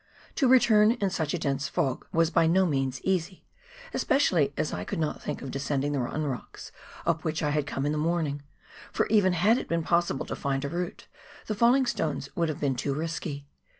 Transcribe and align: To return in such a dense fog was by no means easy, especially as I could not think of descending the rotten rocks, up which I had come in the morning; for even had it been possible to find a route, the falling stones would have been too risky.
To 0.37 0.47
return 0.47 0.93
in 0.93 1.11
such 1.11 1.31
a 1.35 1.37
dense 1.37 1.67
fog 1.69 2.07
was 2.11 2.31
by 2.31 2.47
no 2.47 2.65
means 2.65 3.01
easy, 3.03 3.45
especially 3.93 4.51
as 4.57 4.73
I 4.73 4.83
could 4.83 4.97
not 4.97 5.21
think 5.21 5.43
of 5.43 5.51
descending 5.51 5.91
the 5.91 5.99
rotten 5.99 6.23
rocks, 6.25 6.71
up 7.05 7.23
which 7.23 7.43
I 7.43 7.51
had 7.51 7.67
come 7.67 7.85
in 7.85 7.91
the 7.91 7.99
morning; 7.99 8.41
for 8.91 9.05
even 9.09 9.33
had 9.33 9.59
it 9.59 9.69
been 9.69 9.83
possible 9.83 10.25
to 10.25 10.35
find 10.35 10.65
a 10.65 10.69
route, 10.69 11.05
the 11.45 11.53
falling 11.53 11.85
stones 11.85 12.29
would 12.35 12.49
have 12.49 12.59
been 12.59 12.75
too 12.75 12.95
risky. 12.95 13.45